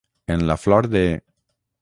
[0.25, 1.05] En la flor de.